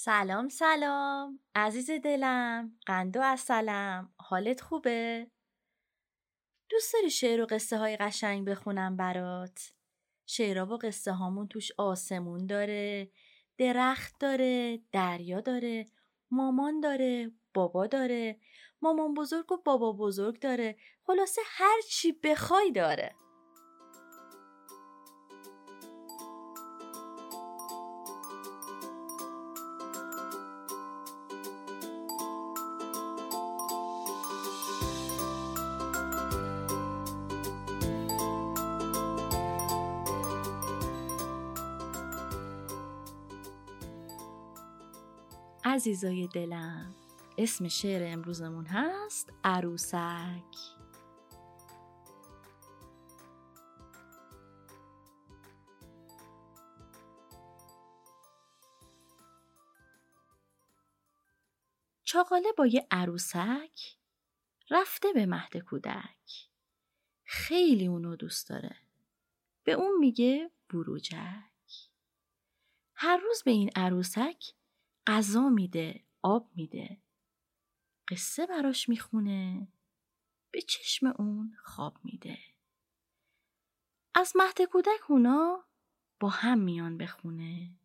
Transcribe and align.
سلام 0.00 0.48
سلام 0.48 1.40
عزیز 1.54 1.90
دلم 1.90 2.78
قندو 2.86 3.20
از 3.20 3.40
سلام 3.40 4.12
حالت 4.16 4.60
خوبه؟ 4.60 5.26
دوست 6.70 6.92
داری 6.92 7.10
شعر 7.10 7.40
و 7.40 7.46
قصه 7.46 7.78
های 7.78 7.96
قشنگ 7.96 8.48
بخونم 8.48 8.96
برات؟ 8.96 9.72
شعرها 10.26 10.74
و 10.74 10.78
قصه 10.78 11.12
هامون 11.12 11.48
توش 11.48 11.72
آسمون 11.78 12.46
داره 12.46 13.10
درخت 13.58 14.14
داره 14.20 14.80
دریا 14.92 15.40
داره 15.40 15.86
مامان 16.30 16.80
داره 16.80 17.32
بابا 17.54 17.86
داره 17.86 18.40
مامان 18.82 19.14
بزرگ 19.14 19.52
و 19.52 19.56
بابا 19.56 19.92
بزرگ 19.92 20.38
داره 20.38 20.76
خلاصه 21.06 21.42
هر 21.44 21.80
چی 21.90 22.12
بخوای 22.12 22.72
داره 22.72 23.14
عزیزای 45.68 46.26
دلم 46.26 46.94
اسم 47.38 47.68
شعر 47.68 48.12
امروزمون 48.12 48.66
هست 48.66 49.32
عروسک. 49.44 50.56
چاقاله 62.04 62.52
با 62.58 62.66
یه 62.66 62.86
عروسک 62.90 63.96
رفته 64.70 65.12
به 65.12 65.26
مهد 65.26 65.56
کودک. 65.56 66.48
خیلی 67.24 67.86
اونو 67.86 68.16
دوست 68.16 68.48
داره. 68.48 68.76
به 69.64 69.72
اون 69.72 69.98
میگه 69.98 70.50
بروجک. 70.68 71.88
هر 72.94 73.16
روز 73.16 73.42
به 73.42 73.50
این 73.50 73.70
عروسک 73.76 74.57
غذا 75.08 75.48
میده 75.48 76.04
آب 76.22 76.50
میده. 76.54 77.02
قصه 78.08 78.46
براش 78.46 78.88
می‌خونه. 78.88 79.68
به 80.52 80.60
چشم 80.60 81.06
اون 81.06 81.56
خواب 81.64 81.98
میده. 82.04 82.38
از 84.14 84.32
مهد 84.36 84.62
کودک 84.62 85.10
اونا 85.10 85.64
با 86.20 86.28
هم 86.28 86.58
میان 86.58 86.98
بخونه 86.98 87.78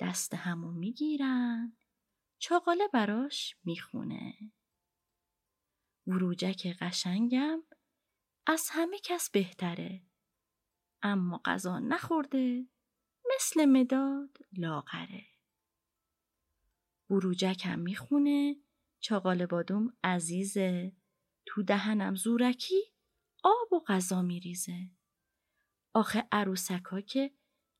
دست 0.00 0.34
همو 0.34 0.72
می‌گیرن. 0.72 1.76
چاقاله 2.38 2.88
براش 2.92 3.56
می‌خونه. 3.64 4.52
وروجک 6.06 6.76
قشنگم 6.80 7.62
از 8.46 8.68
همه 8.72 8.98
کس 8.98 9.30
بهتره. 9.30 10.02
اما 11.02 11.40
غذا 11.44 11.78
نخورده. 11.78 12.68
مثل 13.34 13.64
مداد 13.64 14.38
لاغره. 14.52 15.37
بروجکم 17.10 17.78
می‌خونه. 17.78 18.56
چاقال 19.00 19.46
بادوم 19.46 19.96
عزیزه. 20.04 20.96
تو 21.46 21.62
دهنم 21.62 22.14
زورکی 22.14 22.82
آب 23.44 23.72
و 23.72 23.84
غذا 23.86 24.22
میریزه. 24.22 24.90
آخه 25.94 26.28
عروسک 26.32 27.06
که 27.06 27.34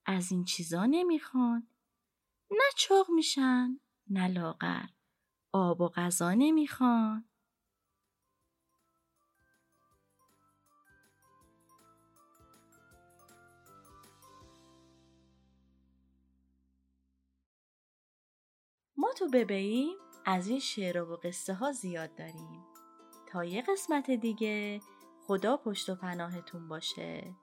از 0.06 0.32
این 0.32 0.44
چیزا 0.44 0.86
نمی‌خوان. 0.86 1.68
نه 2.50 2.64
چاق 2.78 3.06
میشن 3.14 3.80
نه 4.10 4.28
لاغر. 4.28 4.86
آب 5.52 5.80
و 5.80 5.88
غذا 5.88 6.34
نمی‌خوان. 6.34 7.27
تو 19.18 19.28
ببینیم 19.28 19.96
از 20.26 20.48
این 20.48 20.60
شعر 20.60 21.02
و 21.02 21.16
قصه 21.16 21.54
ها 21.54 21.72
زیاد 21.72 22.14
داریم. 22.14 22.64
تا 23.26 23.44
یه 23.44 23.62
قسمت 23.62 24.10
دیگه 24.10 24.80
خدا 25.26 25.56
پشت 25.56 25.88
و 25.88 25.94
پناهتون 25.94 26.68
باشه. 26.68 27.34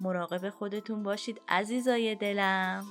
مراقب 0.00 0.50
خودتون 0.50 1.02
باشید 1.02 1.40
عزیزای 1.48 2.14
دلم. 2.14 2.86